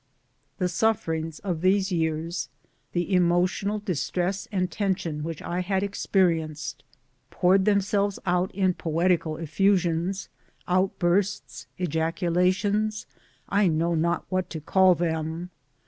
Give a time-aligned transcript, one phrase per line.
[0.57, 2.49] The sufferings of these years,
[2.91, 6.83] the emotional dis tress and tension which I had experienced,
[7.29, 10.27] poured themselves out in poetical effusions,
[10.67, 13.05] outbursts, ejacu lations
[13.47, 15.49] I know not what to call them 1